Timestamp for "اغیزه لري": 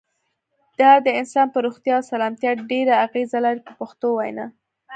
3.05-3.61